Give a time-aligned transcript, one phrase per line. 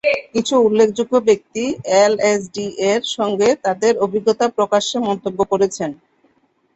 [0.33, 1.63] কিছু উল্লেখযোগ্য ব্যক্তি
[2.01, 5.89] এলএসডি-এর সঙ্গে তাদের অভিজ্ঞতা প্রকাশ্যে মন্তব্য করেছেন।